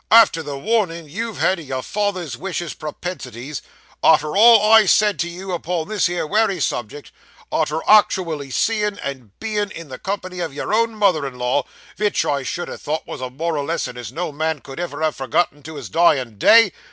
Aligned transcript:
Arter 0.09 0.41
the 0.41 0.57
warnin' 0.57 1.07
you've 1.07 1.37
had 1.37 1.59
o' 1.59 1.61
your 1.61 1.83
father's 1.83 2.35
wicious 2.35 2.73
propensities; 2.73 3.61
arter 4.01 4.35
all 4.35 4.71
I've 4.71 4.89
said 4.89 5.19
to 5.19 5.29
you 5.29 5.51
upon 5.51 5.89
this 5.89 6.07
here 6.07 6.25
wery 6.25 6.59
subject; 6.59 7.11
arter 7.51 7.81
actiwally 7.87 8.51
seein' 8.51 8.97
and 9.03 9.37
bein' 9.37 9.69
in 9.69 9.89
the 9.89 9.99
company 9.99 10.41
o' 10.41 10.49
your 10.49 10.73
own 10.73 10.95
mother 10.95 11.27
in 11.27 11.37
law, 11.37 11.67
vich 11.97 12.25
I 12.25 12.41
should 12.41 12.67
ha' 12.67 12.77
thought 12.79 13.05
wos 13.05 13.21
a 13.21 13.29
moral 13.29 13.65
lesson 13.65 13.95
as 13.95 14.11
no 14.11 14.31
man 14.31 14.61
could 14.61 14.79
never 14.79 15.03
ha' 15.03 15.13
forgotten 15.13 15.61
to 15.61 15.75
his 15.75 15.87
dyin' 15.87 16.39
day! 16.39 16.71